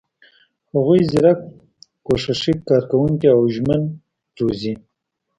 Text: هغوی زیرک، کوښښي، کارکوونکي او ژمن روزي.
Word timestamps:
هغوی 0.73 1.01
زیرک، 1.11 1.39
کوښښي، 2.05 2.53
کارکوونکي 2.67 3.27
او 3.35 3.41
ژمن 3.55 3.81
روزي. 4.39 4.73